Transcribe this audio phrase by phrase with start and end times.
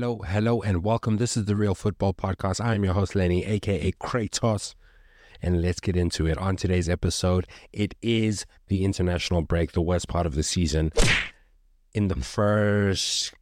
[0.00, 1.18] Hello, hello, and welcome.
[1.18, 2.58] This is the Real Football Podcast.
[2.58, 4.74] I am your host, Lenny, aka Kratos.
[5.42, 6.38] And let's get into it.
[6.38, 10.90] On today's episode, it is the international break, the worst part of the season.
[11.92, 13.34] In the first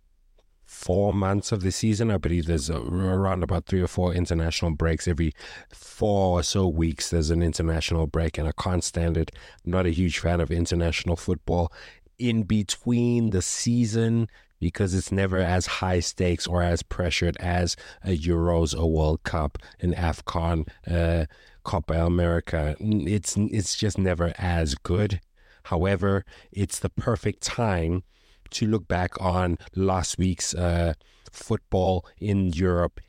[0.64, 5.06] four months of the season, I believe there's around about three or four international breaks.
[5.06, 5.32] Every
[5.72, 9.30] four or so weeks, there's an international break, and I can't stand it.
[9.64, 11.72] I'm not a huge fan of international football.
[12.18, 14.28] In between the season,
[14.60, 19.58] because it's never as high stakes or as pressured as a Euros, a World Cup,
[19.80, 21.26] an AFCON, uh,
[21.64, 22.76] Copa America.
[22.80, 25.20] It's it's just never as good.
[25.64, 28.02] However, it's the perfect time
[28.50, 30.94] to look back on last week's uh,
[31.30, 33.00] football in Europe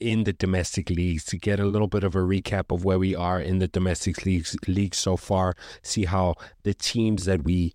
[0.00, 3.14] in the domestic leagues to get a little bit of a recap of where we
[3.14, 7.72] are in the domestic leagues league so far see how the teams that we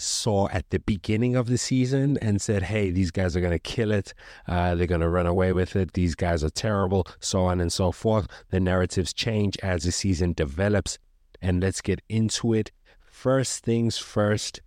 [0.00, 3.58] saw at the beginning of the season and said, hey, these guys are going to
[3.58, 4.14] kill it.
[4.48, 5.92] Uh, they're going to run away with it.
[5.92, 8.26] These guys are terrible, so on and so forth.
[8.50, 10.98] The narratives change as the season develops.
[11.42, 12.70] And let's get into it.
[13.00, 14.60] First things first,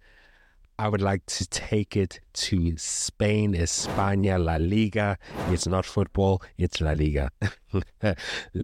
[0.80, 5.18] I would like to take it to Spain, España, La Liga.
[5.50, 7.30] It's not football, it's La Liga.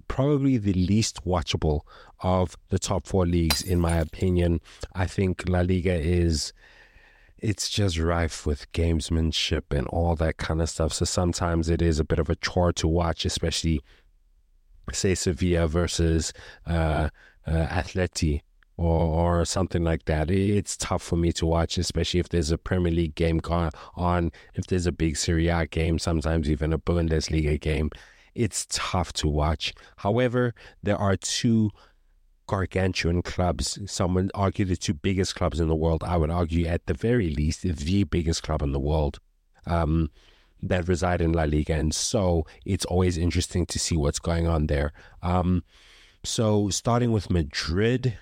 [0.07, 1.81] Probably the least watchable
[2.21, 4.59] of the top four leagues, in my opinion.
[4.93, 6.51] I think La Liga is.
[7.37, 10.91] It's just rife with gamesmanship and all that kind of stuff.
[10.91, 13.81] So sometimes it is a bit of a chore to watch, especially,
[14.91, 16.33] say, Sevilla versus
[16.67, 17.07] uh,
[17.47, 18.41] uh, Atleti
[18.79, 20.31] or, or something like that.
[20.31, 24.67] It's tough for me to watch, especially if there's a Premier League game on, if
[24.67, 27.89] there's a big Serie A game, sometimes even a Bundesliga game.
[28.35, 29.73] It's tough to watch.
[29.97, 31.71] However, there are two
[32.47, 33.77] gargantuan clubs.
[33.85, 36.01] Some would argue the two biggest clubs in the world.
[36.05, 39.19] I would argue, at the very least, the biggest club in the world.
[39.65, 40.09] Um,
[40.61, 44.67] that reside in La Liga, and so it's always interesting to see what's going on
[44.67, 44.91] there.
[45.21, 45.63] Um,
[46.25, 48.17] so, starting with Madrid,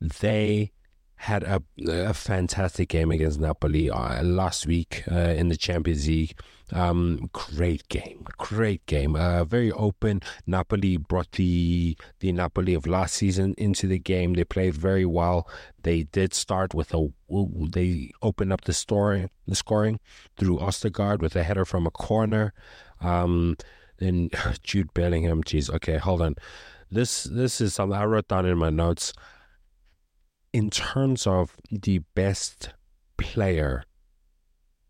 [0.00, 0.72] they
[1.18, 6.38] had a, a fantastic game against Napoli uh, last week uh, in the Champions League.
[6.72, 9.16] Um, great game, great game.
[9.16, 10.20] Uh, very open.
[10.46, 14.34] Napoli brought the the Napoli of last season into the game.
[14.34, 15.48] They played very well.
[15.82, 17.08] They did start with a.
[17.28, 19.98] They opened up the story, the scoring
[20.36, 22.52] through Ostigard with a header from a corner.
[23.00, 23.56] Um,
[23.98, 24.30] then
[24.62, 25.42] Jude Bellingham.
[25.42, 25.68] Jeez.
[25.74, 26.36] Okay, hold on.
[26.92, 29.12] This this is something I wrote down in my notes
[30.52, 32.70] in terms of the best
[33.16, 33.82] player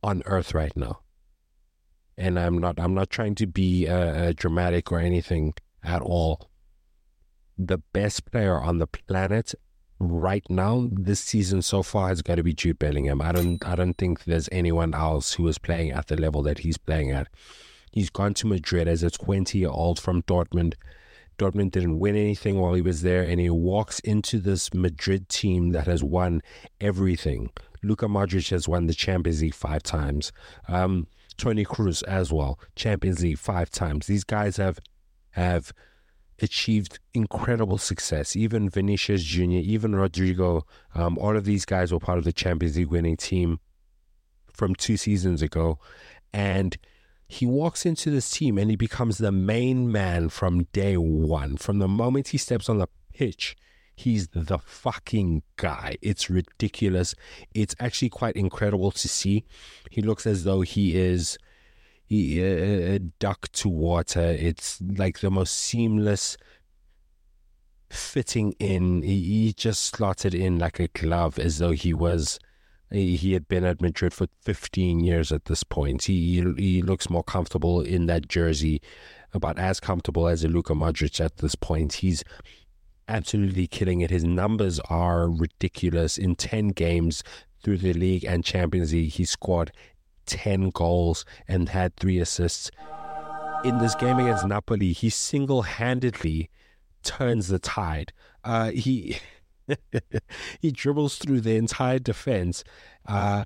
[0.03, 1.01] on earth right now
[2.17, 6.51] and i'm not i'm not trying to be uh, uh, dramatic or anything at all
[7.57, 9.55] the best player on the planet
[10.01, 13.21] right now this season so far has got to be Jude Bellingham.
[13.21, 16.61] I don't I don't think there's anyone else who is playing at the level that
[16.61, 17.29] he's playing at.
[17.91, 20.75] He's gone to Madrid as a 20 year old from Dortmund
[21.39, 25.71] Dortmund didn't win anything while he was there, and he walks into this Madrid team
[25.71, 26.43] that has won
[26.81, 27.51] everything.
[27.83, 30.33] Luka Modric has won the Champions League five times.
[30.67, 31.07] Um,
[31.37, 34.07] Toni Kroos as well, Champions League five times.
[34.07, 34.81] These guys have
[35.31, 35.73] have
[36.41, 38.35] achieved incredible success.
[38.35, 42.77] Even Vinicius Junior, even Rodrigo, um, all of these guys were part of the Champions
[42.77, 43.61] League winning team
[44.53, 45.79] from two seasons ago,
[46.33, 46.77] and
[47.29, 51.59] he walks into this team and he becomes the main man from day one.
[51.59, 53.55] From the moment he steps on the pitch,
[53.95, 55.97] he's the fucking guy.
[56.01, 57.15] It's ridiculous.
[57.53, 59.45] It's actually quite incredible to see.
[59.91, 61.37] He looks as though he is
[62.07, 64.23] he, uh, a duck to water.
[64.23, 66.39] It's like the most seamless
[67.91, 69.03] fitting in.
[69.03, 72.39] He, he just slotted in like a glove as though he was
[72.91, 76.05] he had been at Madrid for 15 years at this point.
[76.05, 78.81] He he looks more comfortable in that jersey,
[79.33, 81.95] about as comfortable as a Luka Modric at this point.
[81.95, 82.25] He's
[83.09, 84.11] absolutely killing it.
[84.11, 86.19] His numbers are ridiculous.
[86.19, 87.23] In 10 games
[87.63, 89.73] through the league and Champions League, he scored
[90.27, 92.71] 10 goals and had three assists.
[93.65, 96.51] In this game against Napoli, he single handedly
[97.03, 98.13] turns the tide.
[98.45, 99.19] Uh, he
[100.61, 102.65] he dribbles through the entire defense.
[103.07, 103.45] Uh,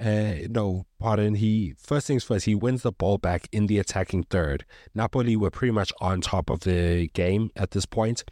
[0.00, 1.34] uh, no, pardon.
[1.34, 2.46] He first things first.
[2.46, 4.64] He wins the ball back in the attacking third.
[4.94, 8.24] Napoli were pretty much on top of the game at this point.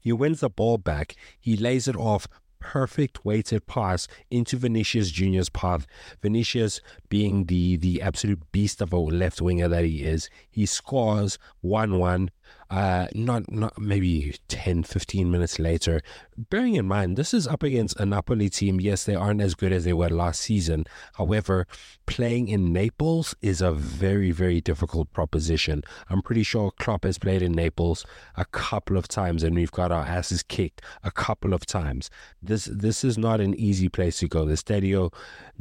[0.00, 1.14] He wins the ball back.
[1.38, 2.26] He lays it off
[2.60, 5.86] perfect weighted pass into Vinicius Junior's path.
[6.22, 11.38] Vinicius being the the absolute beast of a left winger that he is, he scores
[11.60, 12.30] one one.
[12.70, 16.02] Uh, not not maybe 10, 15 minutes later.
[16.36, 18.80] Bearing in mind, this is up against a Napoli team.
[18.80, 20.84] Yes, they aren't as good as they were last season.
[21.14, 21.66] However,
[22.06, 25.82] playing in Naples is a very, very difficult proposition.
[26.10, 28.04] I'm pretty sure Klopp has played in Naples
[28.36, 32.10] a couple of times, and we've got our asses kicked a couple of times.
[32.42, 34.44] This this is not an easy place to go.
[34.44, 35.12] The Stadio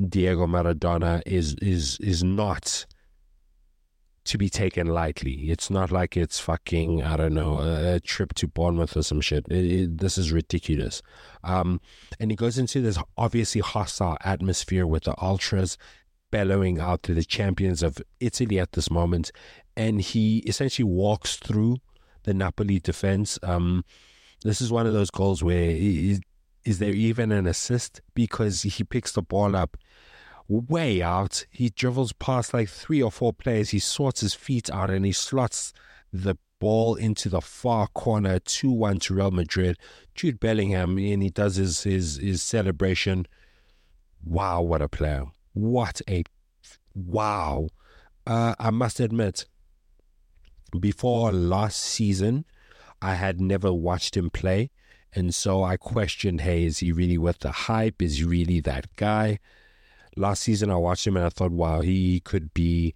[0.10, 2.86] Diego Maradona is is is not
[4.28, 5.50] to be taken lightly.
[5.50, 9.22] It's not like it's fucking, I don't know, a, a trip to Bournemouth or some
[9.22, 9.46] shit.
[9.50, 11.02] It, it, this is ridiculous.
[11.44, 11.82] Um,
[12.20, 15.78] and he goes into this obviously hostile atmosphere with the ultras
[16.32, 19.32] bellowing out to the champions of Italy at this moment.
[19.76, 21.78] And he essentially walks through
[22.24, 23.40] the Napoli defense.
[23.44, 23.86] Um,
[24.44, 26.20] this is one of those goals where is,
[26.66, 28.02] is there even an assist?
[28.14, 29.78] Because he picks the ball up
[30.48, 31.46] way out.
[31.50, 33.70] He dribbles past like three or four players.
[33.70, 35.74] He sorts his feet out and he slots
[36.12, 39.78] the ball into the far corner, 2 1 to Real Madrid.
[40.16, 43.28] Jude Bellingham, and he does his, his, his celebration.
[44.24, 45.26] Wow, what a player.
[45.54, 46.24] What a
[46.96, 47.70] wow.
[48.26, 49.46] Uh, I must admit,
[50.80, 52.46] before last season,
[53.02, 54.72] I had never watched him play.
[55.14, 58.02] And so I questioned, hey, is he really worth the hype?
[58.02, 59.40] Is he really that guy?
[60.18, 62.96] Last season I watched him and I thought, wow, he could be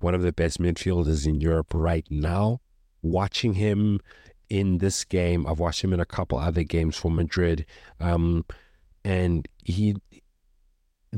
[0.00, 2.60] one of the best midfielders in Europe right now.
[3.02, 4.00] Watching him
[4.48, 7.66] in this game, I've watched him in a couple other games for Madrid,
[8.00, 8.44] um,
[9.04, 9.96] and he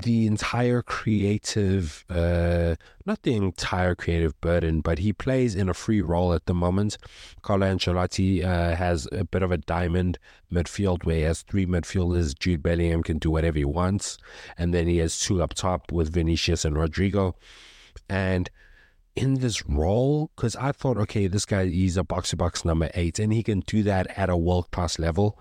[0.02, 2.76] the entire creative, uh,
[3.06, 6.98] not the entire creative burden, but he plays in a free role at the moment.
[7.40, 10.18] Carlo Ancelotti uh, has a bit of a diamond
[10.52, 12.38] midfield where he has three midfielders.
[12.38, 14.18] Jude Bellingham can do whatever he wants.
[14.58, 17.34] And then he has two up top with Vinicius and Rodrigo.
[18.08, 18.50] And
[19.14, 22.90] in this role, because I thought, okay, this guy, he's a box to box number
[22.92, 25.38] eight, and he can do that at a world class level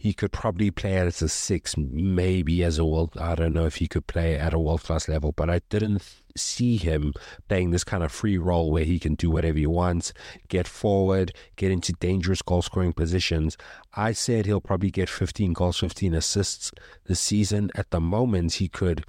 [0.00, 3.16] he could probably play as a six, maybe as a world.
[3.20, 6.02] I don't know if he could play at a world class level, but I didn't
[6.36, 7.12] see him
[7.48, 10.12] playing this kind of free role where he can do whatever he wants,
[10.46, 13.56] get forward, get into dangerous goal scoring positions.
[13.92, 16.70] I said he'll probably get 15 goals, 15 assists
[17.06, 17.72] this season.
[17.74, 19.04] At the moment, he could,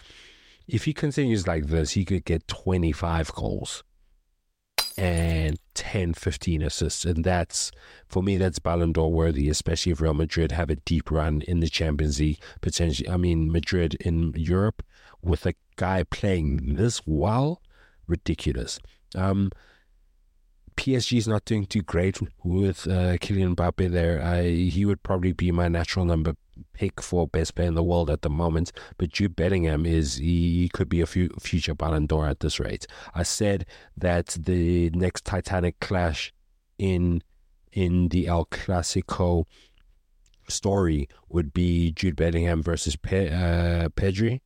[0.68, 3.84] if he continues like this, he could get 25 goals
[5.00, 7.06] and 10, 15 assists.
[7.06, 7.72] And that's,
[8.10, 11.62] for me, that's Ballon d'Or worthy, especially if Real Madrid have a deep run in
[11.62, 13.08] the Champions League, potentially.
[13.10, 14.84] I mean, Madrid in Europe
[15.22, 17.62] with a guy playing this well,
[18.08, 18.78] ridiculous.
[19.16, 19.52] Um,
[20.80, 24.24] PSG is not doing too great with uh, Kylian Mbappe there.
[24.24, 26.36] I, he would probably be my natural number
[26.72, 28.72] pick for best player in the world at the moment.
[28.98, 32.88] But Jude Bellingham is he could be a future Ballon d'Or at this rate.
[33.14, 33.66] I said
[33.98, 36.34] that the next Titanic clash
[36.78, 37.24] in
[37.74, 39.46] in the El Clasico
[40.48, 44.40] story would be Jude Bellingham versus Pe- uh, Pedri.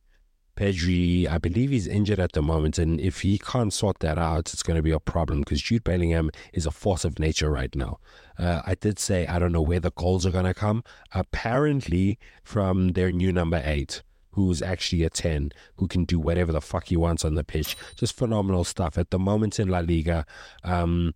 [0.56, 4.52] Pedri, I believe he's injured at the moment, and if he can't sort that out,
[4.52, 7.74] it's going to be a problem because Jude Bellingham is a force of nature right
[7.74, 7.98] now.
[8.38, 10.84] Uh, I did say I don't know where the goals are going to come.
[11.12, 14.02] Apparently, from their new number eight,
[14.34, 17.76] who's actually a 10, who can do whatever the fuck he wants on the pitch.
[17.96, 18.98] Just phenomenal stuff.
[18.98, 20.26] At the moment in La Liga,
[20.62, 21.12] um,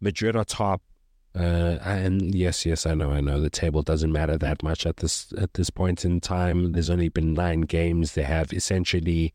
[0.00, 0.82] Madrid are top.
[1.36, 3.40] Uh, and yes, yes, I know, I know.
[3.40, 6.72] The table doesn't matter that much at this at this point in time.
[6.72, 8.12] There's only been nine games.
[8.12, 9.34] They have essentially,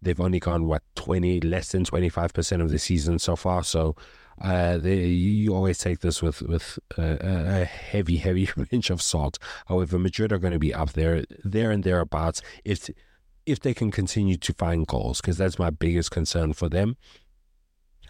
[0.00, 3.64] they've only gone what twenty, less than twenty five percent of the season so far.
[3.64, 3.96] So,
[4.40, 9.38] uh, they, you always take this with with a heavy, heavy pinch of salt.
[9.66, 12.42] However, Madrid are going to be up there, there and thereabouts.
[12.64, 12.90] If
[13.44, 16.96] if they can continue to find goals, because that's my biggest concern for them.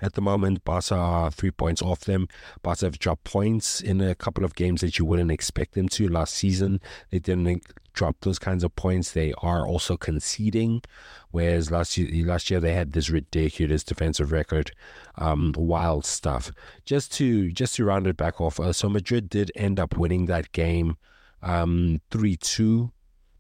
[0.03, 2.29] At the moment, Barca are three points off them.
[2.63, 6.09] Barca have dropped points in a couple of games that you wouldn't expect them to.
[6.09, 9.13] Last season, they didn't drop those kinds of points.
[9.13, 10.83] They are also conceding,
[11.31, 14.73] whereas last year, last year they had this ridiculous defensive record,
[15.17, 16.51] um, wild stuff.
[16.85, 20.27] Just to just to round it back off, uh, so Madrid did end up winning
[20.27, 20.97] that game,
[21.41, 22.91] um, three two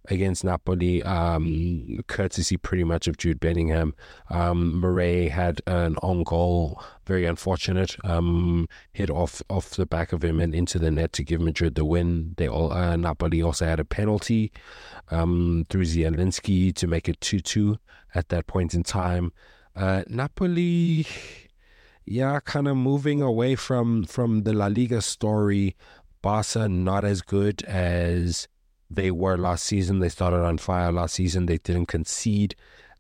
[0.09, 3.95] against Napoli, um, courtesy pretty much of Jude Bellingham.
[4.31, 10.23] Um, Meret had an on goal, very unfortunate, um, hit off off the back of
[10.23, 12.35] him and into the net to give Madrid the win.
[12.37, 14.53] They all uh, Napoli also had a penalty
[15.11, 17.79] um, through Zielinski to make it two two
[18.15, 19.33] at that point in time.
[19.75, 21.07] Uh, Napoli,
[22.05, 25.77] yeah, kind of moving away from from the La Liga story.
[26.23, 28.49] Barca not as good as
[28.95, 29.99] they were last season.
[30.01, 31.47] They started on fire last season.
[31.47, 32.55] They didn't concede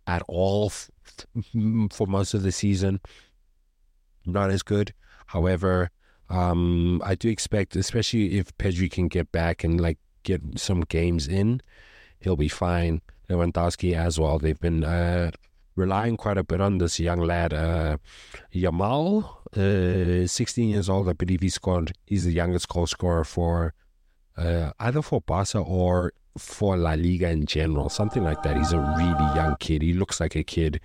[0.06, 0.90] at all f-
[1.92, 3.00] for most of the season.
[4.26, 4.94] not as good.
[5.26, 5.90] However,
[6.30, 11.28] um, I do expect, especially if Pedri can get back and like get some games
[11.28, 11.60] in,
[12.20, 13.02] he'll be fine.
[13.28, 14.38] Lewandowski as well.
[14.38, 15.30] They've been uh,
[15.76, 17.96] relying quite a bit on this young lad, uh,
[18.54, 21.08] Yamal, uh, 16 years old.
[21.08, 21.92] I believe he scored.
[22.06, 23.74] He's the youngest goal scorer for
[24.36, 28.56] uh, either for Barca or for La Liga in general, something like that.
[28.56, 29.82] He's a really young kid.
[29.82, 30.80] He looks like a kid.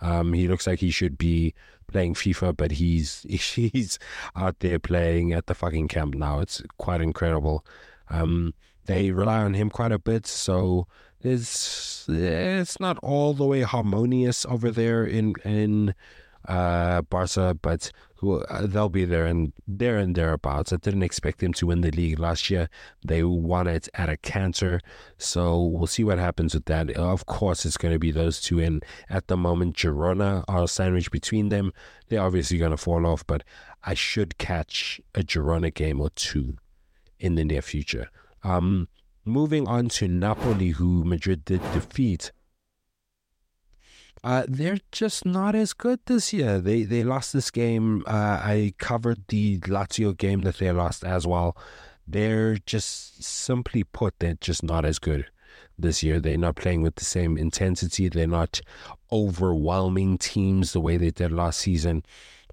[0.00, 1.54] Um, he looks like he should be
[1.88, 3.98] playing FIFA, but he's he's
[4.36, 6.40] out there playing at the fucking Camp Nou.
[6.40, 7.64] It's quite incredible.
[8.10, 8.54] Um,
[8.86, 10.86] they rely on him quite a bit, so
[11.20, 15.94] it's it's not all the way harmonious over there in in
[16.48, 17.92] uh, Barca, but
[18.30, 20.72] uh, they'll be there and there and thereabouts.
[20.72, 22.68] I didn't expect them to win the league last year.
[23.04, 24.80] They won it at a canter,
[25.18, 26.90] so we'll see what happens with that.
[26.96, 31.10] Of course, it's going to be those two, and at the moment, Girona are sandwiched
[31.10, 31.72] between them.
[32.08, 33.44] They're obviously going to fall off, but
[33.84, 36.56] I should catch a Girona game or two
[37.18, 38.08] in the near future.
[38.44, 38.88] Um,
[39.24, 42.32] moving on to Napoli, who Madrid did defeat.
[44.24, 46.60] Uh, they're just not as good this year.
[46.60, 48.04] They they lost this game.
[48.06, 51.56] Uh, I covered the Lazio game that they lost as well.
[52.06, 55.26] They're just simply put, they're just not as good
[55.78, 56.20] this year.
[56.20, 58.08] They're not playing with the same intensity.
[58.08, 58.60] They're not
[59.10, 62.04] overwhelming teams the way they did last season.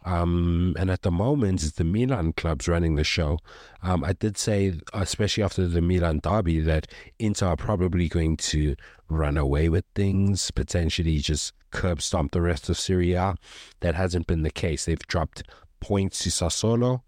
[0.05, 3.39] Um, and at the moment, it's the Milan clubs running the show.
[3.83, 6.87] Um, I did say, especially after the Milan derby, that
[7.19, 8.75] Inter are probably going to
[9.09, 13.35] run away with things, potentially just curb stomp the rest of Serie A.
[13.81, 14.85] That hasn't been the case.
[14.85, 15.43] They've dropped
[15.79, 17.01] points to Sassuolo.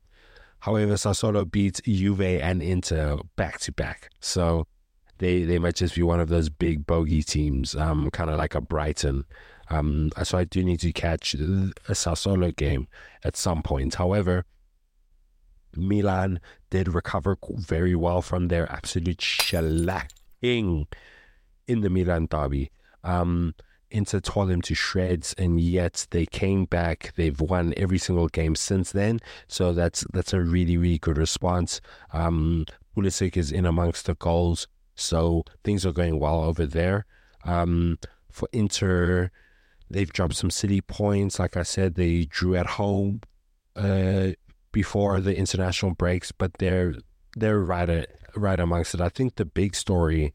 [0.59, 4.09] However, Sassuolo beat Juve and Inter back to back.
[4.19, 4.67] So
[5.17, 8.55] they, they might just be one of those big bogey teams, um, kind of like
[8.55, 9.25] a Brighton.
[9.69, 12.87] Um, so I do need to catch a Sassuolo game
[13.23, 13.95] at some point.
[13.95, 14.45] However,
[15.75, 16.39] Milan
[16.69, 20.85] did recover very well from their absolute shellacking
[21.67, 22.71] in the Milan derby.
[23.03, 23.55] Um,
[23.91, 27.13] Inter tore them to shreds, and yet they came back.
[27.15, 31.81] They've won every single game since then, so that's that's a really really good response.
[32.13, 37.05] Um, Pulisic is in amongst the goals, so things are going well over there.
[37.43, 37.97] Um,
[38.29, 39.31] for Inter,
[39.91, 41.37] They've dropped some city points.
[41.37, 43.21] Like I said, they drew at home
[43.75, 44.29] uh,
[44.71, 46.95] before the international breaks, but they're
[47.35, 49.01] they're right at, right amongst it.
[49.01, 50.33] I think the big story,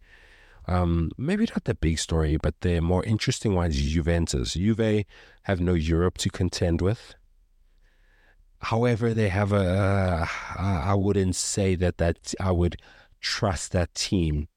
[0.69, 4.55] um, maybe not the big story, but the more interesting one is Juventus.
[4.55, 5.05] Juve
[5.43, 7.15] have no Europe to contend with.
[8.59, 9.57] However, they have a.
[9.57, 10.27] Uh,
[10.59, 12.77] I wouldn't say that that I would
[13.21, 14.49] trust that team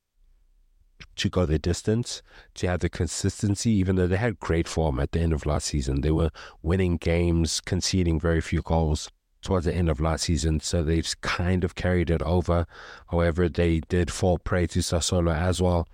[1.15, 2.21] to go the distance,
[2.55, 5.67] to have the consistency, even though they had great form at the end of last
[5.67, 6.01] season.
[6.01, 6.31] They were
[6.63, 11.63] winning games, conceding very few goals towards the end of last season, so they've kind
[11.63, 12.65] of carried it over.
[13.09, 15.87] However, they did fall prey to Sassuolo as well.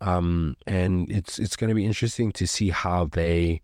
[0.00, 3.62] Um, and it's it's going to be interesting to see how they,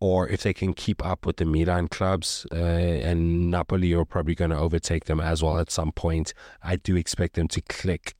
[0.00, 2.46] or if they can keep up with the Milan clubs.
[2.52, 6.34] Uh, and Napoli are probably going to overtake them as well at some point.
[6.62, 8.14] I do expect them to click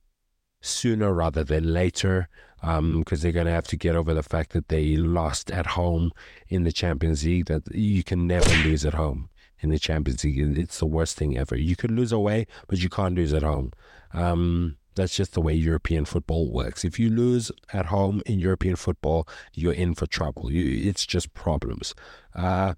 [0.61, 2.27] sooner rather than later
[2.61, 5.67] because um, they're going to have to get over the fact that they lost at
[5.67, 6.11] home
[6.47, 7.45] in the Champions League.
[7.45, 9.29] That you can never lose at home
[9.65, 10.57] in the Champions League.
[10.57, 11.57] It's the worst thing ever.
[11.57, 13.73] You could lose away, but you can't lose at home.
[14.13, 16.85] Um, that's just the way European football works.
[16.85, 20.51] If you lose at home in European football, you're in for trouble.
[20.51, 21.93] You, it's just problems.
[22.33, 22.75] Uh,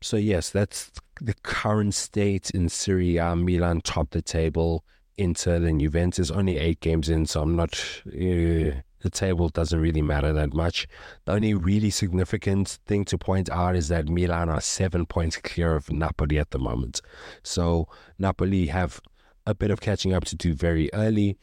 [0.00, 3.34] so yes, that's the current state in Serie A.
[3.34, 4.84] Milan top the table.
[5.18, 6.30] Inter than Juventus.
[6.30, 7.72] Only eight games in, so I'm not.
[8.06, 10.86] Uh, the table doesn't really matter that much.
[11.24, 15.76] The only really significant thing to point out is that Milan are seven points clear
[15.76, 17.00] of Napoli at the moment.
[17.42, 17.88] So
[18.18, 19.00] Napoli have
[19.46, 21.38] a bit of catching up to do very early.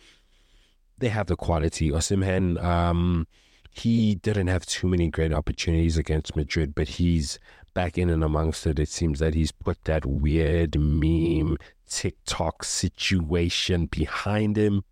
[0.97, 1.89] They have the quality.
[1.91, 3.27] Osimhen, um,
[3.71, 7.39] he didn't have too many great opportunities against Madrid, but he's
[7.73, 8.79] back in and amongst it.
[8.79, 11.57] It seems that he's put that weird meme
[11.87, 14.83] TikTok situation behind him.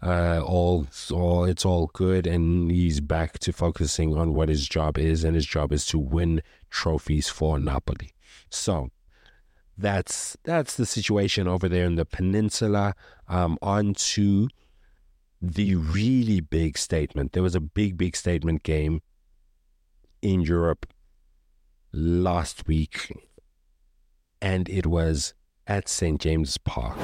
[0.00, 4.96] Uh, all, all it's all good, and he's back to focusing on what his job
[4.96, 6.40] is, and his job is to win
[6.70, 8.12] trophies for Napoli.
[8.48, 8.90] So
[9.76, 12.94] that's that's the situation over there in the peninsula.
[13.26, 14.48] Um, on to
[15.42, 17.32] the really big statement.
[17.32, 19.02] There was a big, big statement game
[20.22, 20.86] in Europe
[21.92, 23.12] last week,
[24.40, 25.34] and it was
[25.66, 26.20] at St.
[26.20, 26.96] James's Park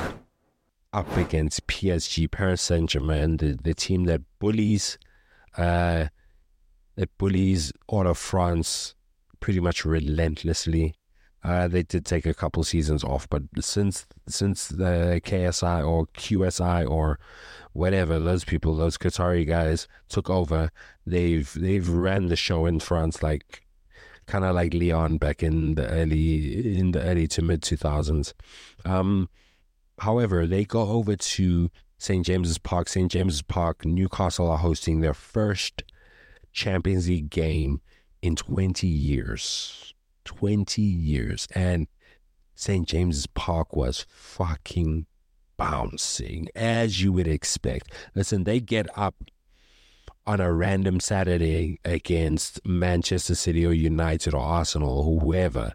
[0.95, 4.97] up against PSG, Paris Saint Germain, the, the team that bullies
[5.59, 6.07] uh,
[6.97, 8.95] that bullies all of France
[9.41, 10.95] pretty much relentlessly.
[11.43, 16.89] Uh, they did take a couple seasons off, but since since the KSI or QSI
[16.89, 17.19] or
[17.73, 20.71] whatever those people, those Qatari guys took over,
[21.05, 23.65] they've they've ran the show in France like
[24.27, 28.33] kind of like Lyon back in the early in the early to mid two thousands.
[28.87, 29.29] Um,
[29.99, 32.89] however, they go over to St James's Park.
[32.89, 35.83] St James's Park, Newcastle are hosting their first
[36.53, 37.81] Champions League game
[38.23, 39.95] in twenty years.
[40.25, 41.47] 20 years.
[41.55, 41.87] And
[42.55, 42.87] St.
[42.87, 45.07] James's Park was fucking
[45.57, 47.93] bouncing, as you would expect.
[48.15, 49.17] Listen, they get up
[50.27, 55.75] on a random Saturday against Manchester City or United or Arsenal or whoever.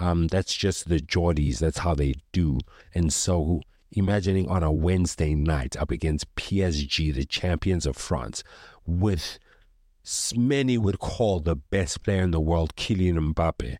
[0.00, 1.58] Um, that's just the Geordies.
[1.58, 2.58] That's how they do.
[2.94, 3.60] And so,
[3.92, 8.42] imagining on a Wednesday night up against PSG, the champions of France,
[8.86, 9.38] with
[10.34, 13.76] many would call the best player in the world, Kylian Mbappe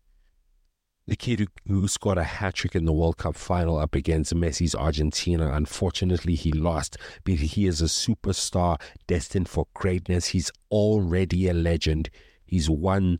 [1.07, 4.73] the kid who, scored a hat trick in the World Cup final up against Messi's
[4.73, 5.51] Argentina.
[5.51, 10.27] Unfortunately, he lost, but he is a superstar destined for greatness.
[10.27, 12.09] He's already a legend.
[12.45, 13.17] He's won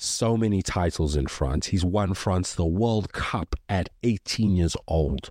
[0.00, 1.66] so many titles in France.
[1.66, 5.30] He's won France the World Cup at 18 years old,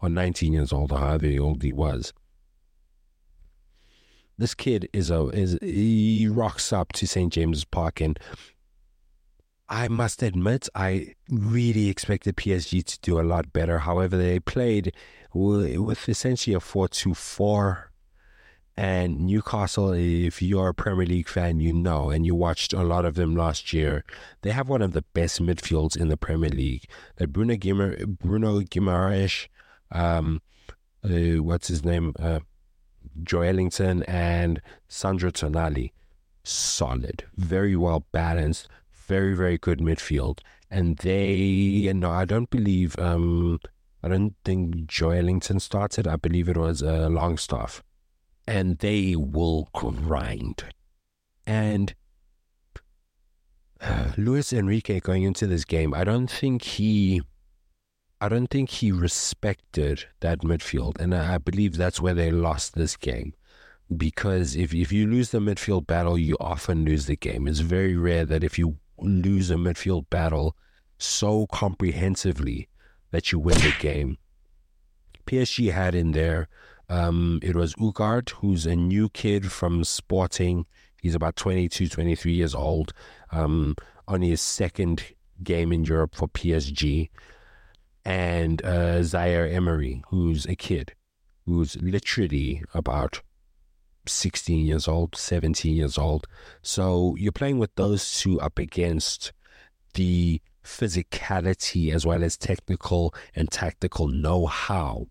[0.00, 2.12] or 19 years old, or however old he was.
[4.36, 8.18] This kid is a is he rocks up to St James's Park and
[9.68, 13.78] I must admit, I really expected PSG to do a lot better.
[13.78, 14.92] However, they played
[15.32, 17.90] with essentially a 4 2 4.
[18.76, 23.04] And Newcastle, if you're a Premier League fan, you know, and you watched a lot
[23.04, 24.04] of them last year,
[24.42, 26.84] they have one of the best midfields in the Premier League.
[27.16, 29.46] That Bruno, Guimar- Bruno Guimaraes,
[29.92, 30.42] um,
[31.04, 32.14] uh, what's his name?
[32.18, 32.40] Uh,
[33.32, 35.92] Ellington, and Sandro Tonali.
[36.42, 40.40] Solid, very well balanced, very, very good midfield.
[40.70, 43.60] And they, you know, I don't believe, um,
[44.02, 46.08] I don't think Joelinton started.
[46.08, 47.82] I believe it was uh, Longstaff.
[48.46, 50.64] And they will grind.
[51.46, 51.94] And
[53.80, 57.22] uh, Luis Enrique going into this game, I don't think he.
[58.20, 62.96] I don't think he respected that midfield, and I believe that's where they lost this
[62.96, 63.34] game
[63.94, 67.46] because if if you lose the midfield battle, you often lose the game.
[67.46, 70.56] It's very rare that if you lose a midfield battle
[70.98, 72.68] so comprehensively
[73.10, 74.18] that you win the game.
[75.26, 76.48] PSG had in there,
[76.88, 80.66] um, it was Ugarte, who's a new kid from Sporting.
[81.00, 82.92] He's about 22, 23 years old,
[83.32, 85.02] um, on his second
[85.42, 87.10] game in Europe for PSG.
[88.04, 90.94] And uh, Zaire Emery, who's a kid,
[91.46, 93.22] who's literally about
[94.06, 96.26] 16 years old, 17 years old.
[96.62, 99.32] So you're playing with those two up against
[99.94, 105.06] the physicality as well as technical and tactical know how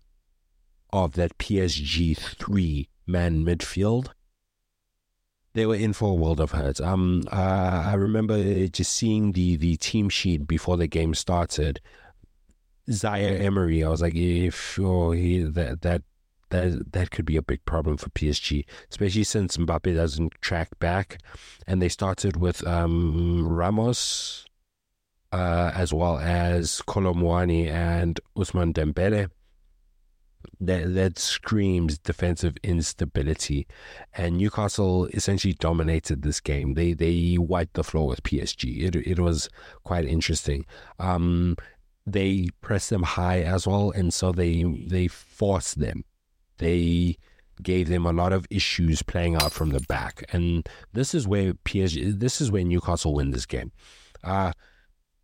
[0.94, 4.10] of that PSG three man midfield.
[5.52, 6.80] They were in for a world of hurt.
[6.80, 11.80] Um, uh, I remember just seeing the, the team sheet before the game started.
[12.90, 16.02] Zaire Emery, I was like, if oh, he, that that
[16.50, 21.18] that that could be a big problem for PSG, especially since Mbappe doesn't track back,
[21.66, 24.44] and they started with um, Ramos,
[25.32, 29.30] uh, as well as Kolo Muani and Ousmane Dembele.
[30.66, 33.66] That that screams defensive instability,
[34.14, 36.74] and Newcastle essentially dominated this game.
[36.74, 38.82] They they wiped the floor with PSG.
[38.82, 39.48] It it was
[39.84, 40.64] quite interesting.
[40.98, 41.56] Um,
[42.06, 46.04] they pressed them high as well, and so they they forced them
[46.58, 47.16] they
[47.62, 50.24] gave them a lot of issues playing out from the back.
[50.32, 53.72] And this is where PSG, this is where Newcastle win this game.
[54.22, 54.52] Uh,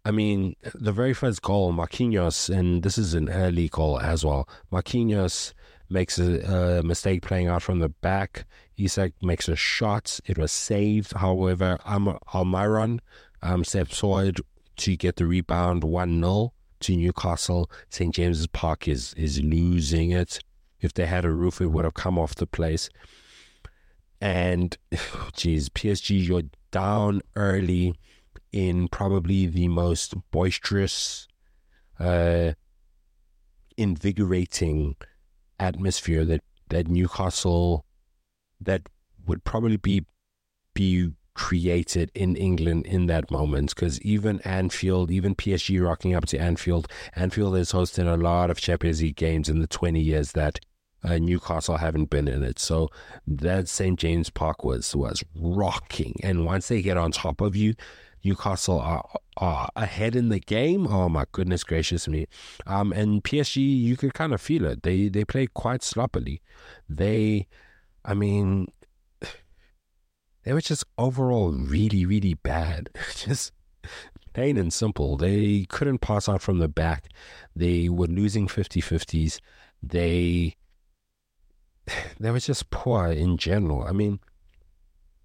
[0.04, 4.48] I mean, the very first goal, Marquinhos, and this is an early goal as well.
[4.72, 5.52] Marquinhos
[5.90, 8.46] makes a, a mistake playing out from the back.
[8.78, 10.18] Isak makes a shot.
[10.24, 11.12] It was saved.
[11.12, 13.00] However, Almiron
[13.42, 14.40] um, steps forward
[14.76, 17.70] to get the rebound 1 0 to Newcastle.
[17.90, 18.14] St.
[18.14, 20.40] James's Park is, is losing it.
[20.80, 22.88] If they had a roof, it would have come off the place.
[24.18, 24.78] And,
[25.34, 27.96] geez, PSG, you're down early
[28.52, 31.28] in probably the most boisterous,
[31.98, 32.52] uh,
[33.76, 34.96] invigorating
[35.58, 37.84] atmosphere that, that Newcastle,
[38.60, 38.82] that
[39.26, 40.04] would probably be
[40.74, 46.38] be created in England in that moment because even Anfield, even PSG rocking up to
[46.38, 50.60] Anfield, Anfield has hosted a lot of Champions League games in the 20 years that
[51.02, 52.58] uh, Newcastle haven't been in it.
[52.58, 52.90] So
[53.26, 53.98] that St.
[53.98, 56.16] James Park was was rocking.
[56.22, 57.74] And once they get on top of you,
[58.24, 60.86] Newcastle are, are ahead in the game.
[60.86, 62.26] Oh my goodness gracious me!
[62.66, 64.82] Um, and PSG, you could kind of feel it.
[64.82, 66.42] They they play quite sloppily.
[66.88, 67.46] They,
[68.04, 68.68] I mean,
[70.44, 72.90] they were just overall really really bad.
[73.16, 73.52] just
[74.32, 75.16] plain and simple.
[75.16, 77.08] They couldn't pass out from the back.
[77.54, 79.40] They were losing 50-50s.
[79.82, 80.56] They
[82.20, 83.84] they were just poor in general.
[83.84, 84.20] I mean,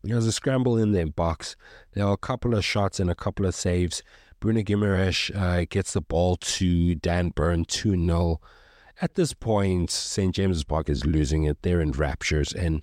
[0.06, 1.56] there was a scramble in their box.
[1.94, 4.04] There were a couple of shots and a couple of saves.
[4.40, 8.40] Bruno Guimaraes uh, gets the ball to Dan Burn 2 0.
[9.02, 10.34] At this point, St.
[10.34, 11.62] James's Park is losing it.
[11.62, 12.82] They're in raptures, and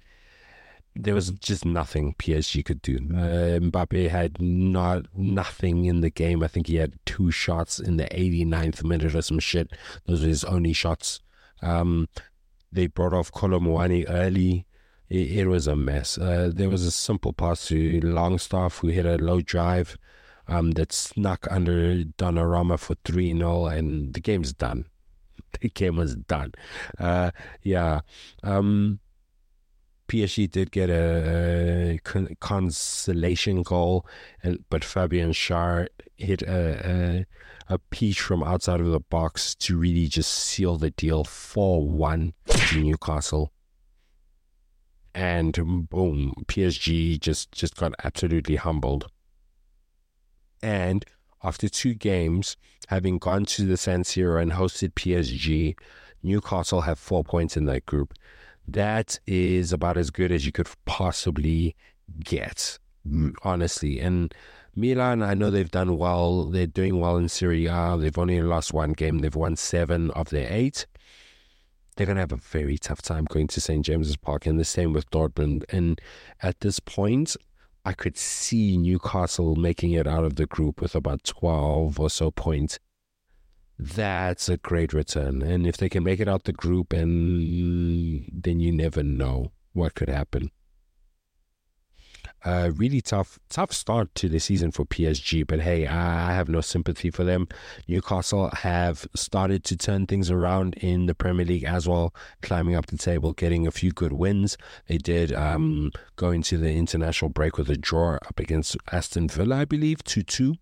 [0.95, 2.97] there was just nothing PSG could do.
[2.97, 6.43] Uh, Mbappe had not nothing in the game.
[6.43, 9.71] I think he had two shots in the 89th minute or some shit.
[10.07, 11.21] Those were his only shots.
[11.63, 12.09] Um,
[12.71, 14.67] they brought off Kolo Muani early.
[15.13, 16.17] It, it, was a mess.
[16.17, 19.99] Uh, there was a simple pass to Longstaff who hit a low drive
[20.49, 24.87] um, that snuck under Donnarumma for 3 0, and the game's done.
[25.61, 26.53] The game was done.
[26.99, 27.31] Uh,
[27.63, 28.01] yeah.
[28.43, 29.01] Um,
[30.09, 34.07] PSG did get a, a consolation goal,
[34.43, 37.27] and, but Fabian Schär hit a, a
[37.69, 42.33] a peach from outside of the box to really just seal the deal 4 1
[42.47, 43.53] to Newcastle.
[45.15, 49.11] And boom, PSG just, just got absolutely humbled.
[50.63, 51.05] And
[51.43, 52.57] after two games,
[52.89, 55.77] having gone to the San Siro and hosted PSG,
[56.23, 58.15] Newcastle have four points in that group.
[58.67, 61.75] That is about as good as you could possibly
[62.25, 62.79] get,
[63.43, 63.99] honestly.
[63.99, 64.33] And
[64.75, 66.45] Milan, I know they've done well.
[66.45, 67.97] They're doing well in Serie A.
[67.99, 69.19] They've only lost one game.
[69.19, 70.87] They've won seven of their eight.
[71.97, 73.85] They're going to have a very tough time going to St.
[73.85, 75.65] James's Park, and the same with Dortmund.
[75.69, 76.01] And
[76.43, 77.37] at this point,
[77.85, 82.31] I could see Newcastle making it out of the group with about 12 or so
[82.31, 82.79] points.
[83.79, 85.43] That's a great return.
[85.43, 89.95] And if they can make it out the group, and then you never know what
[89.95, 90.51] could happen
[92.45, 95.47] a really tough tough start to the season for PSG.
[95.47, 97.49] But hey, I have no sympathy for them.
[97.89, 102.87] Newcastle have started to turn things around in the Premier League as well, climbing up
[102.87, 104.57] the table, getting a few good wins.
[104.87, 109.57] They did um, go into the international break with a draw up against Aston Villa,
[109.57, 110.55] I believe, two two.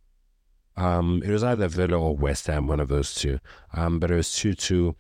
[0.77, 3.39] Um, it was either Villa or West Ham, one of those two.
[3.75, 4.97] Um, but it was two two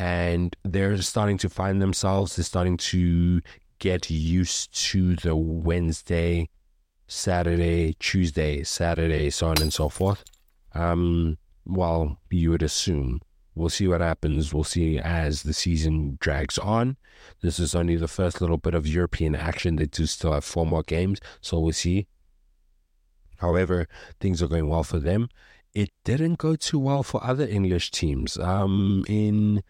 [0.00, 2.34] and they're starting to find themselves.
[2.34, 3.42] They're starting to
[3.80, 6.48] get used to the Wednesday,
[7.08, 10.22] Saturday, Tuesday, Saturday, so on and so forth.
[10.74, 13.20] Um, well, you would assume.
[13.56, 14.54] We'll see what happens.
[14.54, 16.96] We'll see as the season drags on.
[17.42, 19.76] This is only the first little bit of European action.
[19.76, 22.06] They do still have four more games, so we'll see.
[23.38, 23.88] However,
[24.20, 25.28] things are going well for them.
[25.74, 28.38] It didn't go too well for other English teams.
[28.38, 29.62] Um, in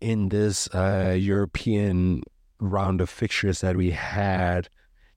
[0.00, 2.22] in this uh, European
[2.60, 4.68] round of fixtures that we had,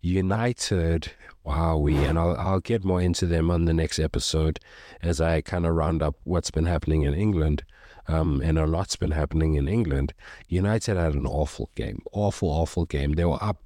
[0.02, 1.12] United,
[1.44, 4.60] wow, we, and I'll, I'll get more into them on the next episode
[5.02, 7.64] as I kind of round up what's been happening in England.
[8.06, 10.14] Um, and a lot's been happening in England.
[10.50, 13.14] United had an awful game, awful, awful game.
[13.14, 13.64] They were up,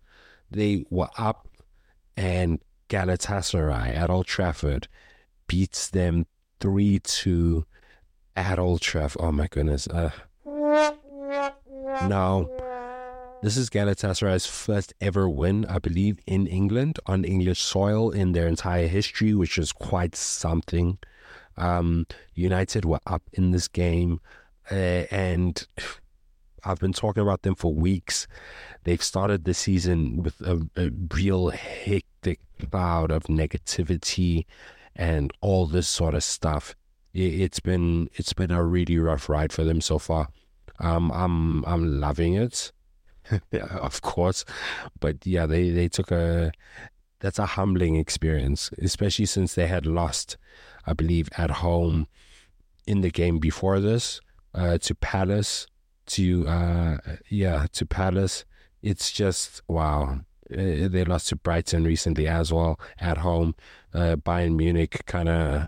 [0.51, 1.47] they were up,
[2.15, 4.87] and Galatasaray at Old Trafford
[5.47, 6.27] beats them
[6.59, 7.65] 3 2
[8.35, 9.21] at Old Trafford.
[9.23, 9.87] Oh my goodness.
[9.87, 10.11] Uh,
[12.07, 12.47] now,
[13.41, 18.47] this is Galatasaray's first ever win, I believe, in England on English soil in their
[18.47, 20.97] entire history, which is quite something.
[21.55, 24.19] Um, United were up in this game,
[24.71, 25.67] uh, and
[26.63, 28.27] I've been talking about them for weeks.
[28.83, 34.45] They've started the season with a, a real hectic cloud of negativity
[34.95, 36.75] and all this sort of stuff.
[37.13, 40.29] It's been it's been a really rough ride for them so far.
[40.79, 42.71] Um, I'm I'm loving it.
[43.71, 44.45] of course.
[44.99, 46.51] But yeah, they, they took a
[47.19, 50.37] that's a humbling experience, especially since they had lost,
[50.85, 52.07] I believe, at home
[52.85, 54.21] in the game before this
[54.53, 55.67] uh, to Palace.
[56.07, 56.97] To uh,
[57.29, 58.45] yeah, to Palace.
[58.81, 60.21] It's just wow.
[60.49, 63.55] Uh, they lost to Brighton recently as well at home.
[63.93, 65.67] Uh, Bayern Munich kind of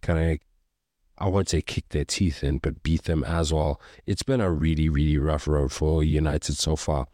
[0.00, 0.38] kind of
[1.24, 3.80] I won't say kick their teeth in, but beat them as well.
[4.04, 7.06] It's been a really, really rough road for United so far.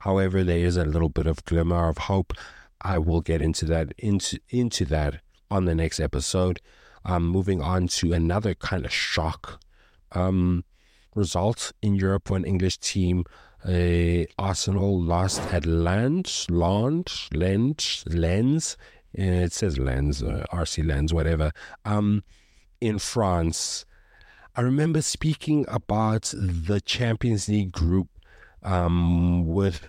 [0.00, 2.32] However, there is a little bit of glimmer of hope.
[2.80, 5.20] I will get into that into into that
[5.50, 6.60] on the next episode.
[7.04, 9.60] Um, moving on to another kind of shock
[10.12, 10.64] um,
[11.16, 13.24] result in Europe for an English team.
[13.64, 18.76] Uh, Arsenal lost at Lens, Lens, Lens, Lens
[19.12, 21.50] it says Lens, uh, RC Lens, whatever.
[21.84, 22.22] Um,
[22.80, 23.84] in France,
[24.54, 28.08] I remember speaking about the Champions League group
[28.62, 29.88] um, with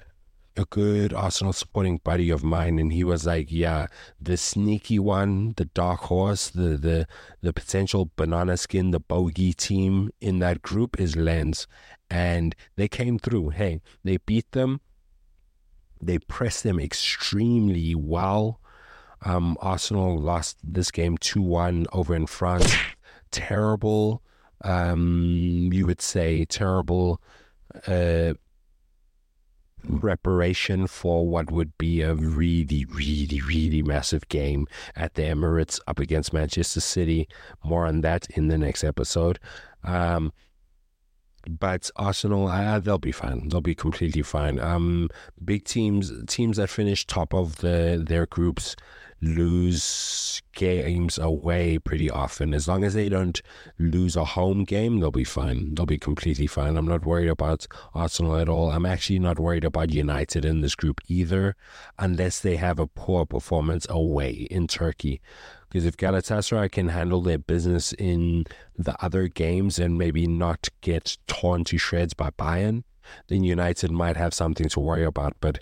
[0.58, 3.88] a good Arsenal supporting buddy of mine, and he was like, "Yeah,
[4.20, 7.08] the sneaky one, the dark horse, the the
[7.42, 11.68] the potential banana skin, the bogey team in that group is Lens,
[12.10, 13.50] and they came through.
[13.50, 14.82] Hey, they beat them.
[16.02, 18.60] They pressed them extremely well.
[19.24, 22.74] Um, Arsenal lost this game two one over in France.
[23.32, 24.22] Terrible,
[24.64, 27.22] um, you would say, terrible."
[27.86, 28.34] Uh,
[30.00, 36.00] preparation for what would be a really, really, really massive game at the Emirates up
[36.00, 37.28] against Manchester City.
[37.64, 39.40] More on that in the next episode.
[39.84, 40.34] Um,
[41.48, 43.48] but Arsenal, uh, they'll be fine.
[43.48, 44.60] They'll be completely fine.
[44.60, 45.10] Um,
[45.44, 48.76] big teams, teams that finish top of the their groups,
[49.22, 52.54] lose games away pretty often.
[52.54, 53.42] As long as they don't
[53.80, 55.74] lose a home game, they'll be fine.
[55.76, 56.78] They'll be completely fine.
[56.78, 58.72] I'm not worried about Arsenal at all.
[58.72, 61.56] I'm actually not worried about United in this group either,
[61.98, 65.22] unless they have a poor performance away in Turkey.
[65.68, 68.46] Because if Galatasaray can handle their business in
[68.78, 72.84] the other games and maybe not get torn to shreds by Bayern,
[73.28, 75.34] then United might have something to worry about.
[75.42, 75.60] But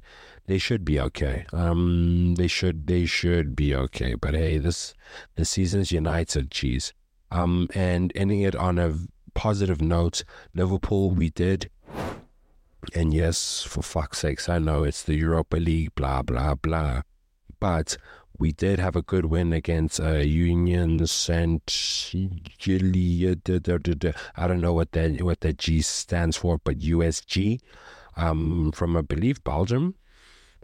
[0.48, 1.46] they should be okay.
[1.52, 4.14] Um, they should they should be okay.
[4.16, 4.94] But hey, this
[5.36, 6.94] the season's United, cheese.
[7.32, 8.94] Um, and ending it on a
[9.34, 11.70] positive note, Liverpool, we did.
[12.94, 17.02] And yes, for fuck's sakes, I know it's the Europa League, blah blah blah,
[17.60, 17.98] but
[18.38, 22.12] we did have a good win against uh, Union Saint.
[24.36, 27.60] I don't know what that what that G stands for, but USG
[28.16, 29.96] um, from I believe Belgium.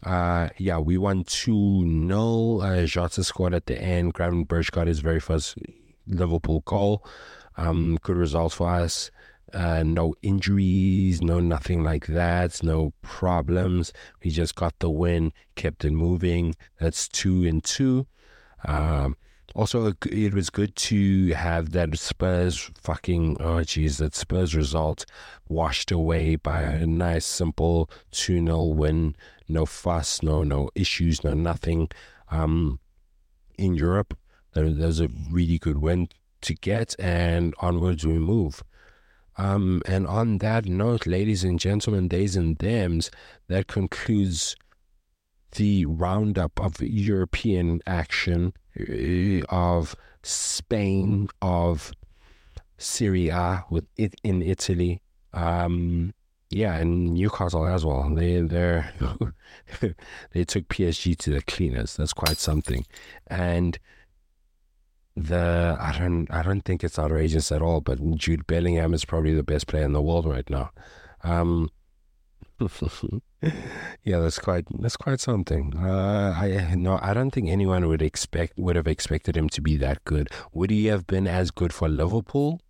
[0.03, 2.59] Uh, yeah, we won 2 0.
[2.61, 4.13] Uh, Jota scored at the end.
[4.13, 5.57] Gravenberch got his very first
[6.07, 7.05] Liverpool goal.
[7.57, 9.11] Um, good result for us.
[9.53, 13.91] Uh, no injuries, no nothing like that, no problems.
[14.23, 16.55] We just got the win, kept it moving.
[16.79, 18.07] That's two and two.
[18.63, 19.17] Um,
[19.55, 25.05] also, it was good to have that Spurs fucking, oh jeez, that Spurs result
[25.49, 29.15] washed away by a nice, simple 2 0 win.
[29.47, 31.89] No fuss, no no issues, no nothing.
[32.29, 32.79] Um,
[33.57, 34.17] in Europe,
[34.53, 36.09] there, there's a really good win
[36.41, 38.63] to get, and onwards we move.
[39.37, 43.11] Um, and on that note, ladies and gentlemen, days and thems,
[43.47, 44.55] that concludes
[45.51, 51.91] the roundup of European action uh, of Spain, of
[52.77, 55.01] Serie A with it in Italy.
[55.33, 56.13] Um,
[56.49, 58.13] yeah, and Newcastle as well.
[58.13, 58.83] They they
[60.31, 61.95] they took PSG to the cleaners.
[61.95, 62.85] That's quite something.
[63.27, 63.79] And
[65.15, 67.79] the I don't I don't think it's outrageous at all.
[67.79, 70.71] But Jude Bellingham is probably the best player in the world right now.
[71.23, 71.69] Um,
[74.03, 75.73] yeah, that's quite that's quite something.
[75.75, 79.77] Uh, I no, I don't think anyone would expect would have expected him to be
[79.77, 80.29] that good.
[80.53, 82.61] Would he have been as good for Liverpool?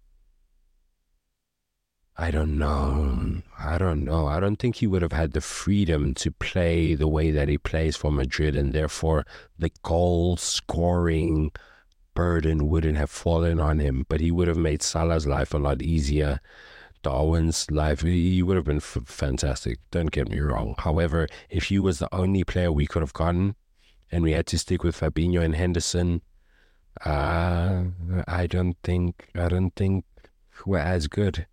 [2.17, 3.41] I don't know.
[3.57, 4.27] I don't know.
[4.27, 7.57] I don't think he would have had the freedom to play the way that he
[7.57, 9.25] plays for Madrid, and therefore
[9.57, 11.51] the goal scoring
[12.13, 14.05] burden wouldn't have fallen on him.
[14.07, 16.41] But he would have made Salah's life a lot easier
[17.01, 19.79] Darwin's life, he would have been f- fantastic.
[19.91, 20.75] Don't get me wrong.
[20.77, 23.55] However, if he was the only player we could have gotten,
[24.11, 26.21] and we had to stick with Fabinho and Henderson,
[27.05, 27.83] uh,
[28.27, 30.05] I don't think I don't think
[30.65, 31.47] we're as good.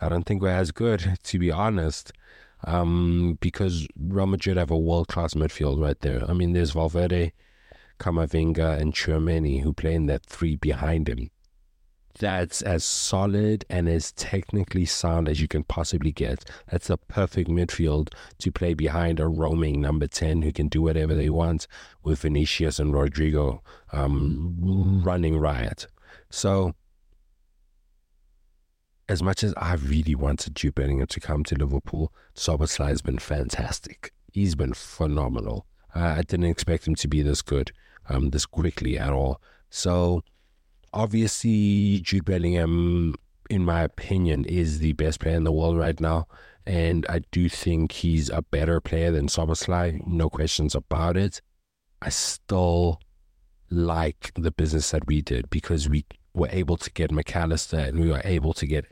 [0.00, 2.12] I don't think we're as good, to be honest.
[2.64, 6.22] Um, because Real Madrid have a world class midfield right there.
[6.28, 7.32] I mean, there's Valverde,
[7.98, 11.30] Camavinga, and Tchouameni who play in that three behind him
[12.18, 16.44] that's as solid and as technically sound as you can possibly get.
[16.70, 21.14] That's a perfect midfield to play behind a roaming number 10 who can do whatever
[21.14, 21.66] they want
[22.02, 25.86] with Vinicius and Rodrigo um, running riot.
[26.30, 26.74] So,
[29.08, 33.18] as much as I really wanted Jude Bellingham to come to Liverpool, Szoboszlai has been
[33.18, 34.12] fantastic.
[34.32, 35.66] He's been phenomenal.
[35.94, 37.72] Uh, I didn't expect him to be this good,
[38.08, 39.40] um, this quickly at all.
[39.68, 40.22] So,
[40.92, 43.14] obviously Jude Bellingham,
[43.48, 46.26] in my opinion, is the best player in the world right now.
[46.66, 51.40] And I do think he's a better player than Szoboszlai, no questions about it.
[52.02, 53.00] I still
[53.70, 57.98] like the business that we did because we were able to get Mac Allister and
[58.00, 58.86] we were able to get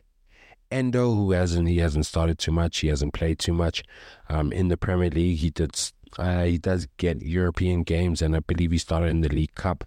[0.70, 3.82] Endo, who hasn't he hasn't started too much, he hasn't played too much
[4.28, 5.38] um, in the Premier League.
[5.38, 5.74] He did
[6.18, 9.84] Uh, he does get European games, and I believe he started in the League Cup,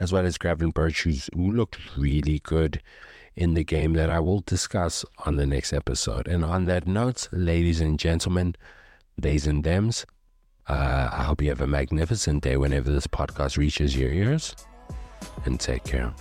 [0.00, 2.82] as well as Gravenberch, who's, who looked really good
[3.36, 6.28] in the game that I will discuss on the next episode.
[6.28, 8.54] And on that note, ladies and gentlemen,
[9.18, 10.06] days and thems,
[10.68, 14.54] uh, I hope you have a magnificent day whenever this podcast reaches your ears,
[15.44, 16.12] and take care.